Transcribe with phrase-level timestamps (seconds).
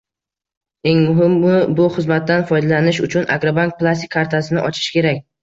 [0.91, 5.25] Eng muhimi, bu xizmatdan foydalanish uchun "Agrobank" plastik kartasini ochish kerak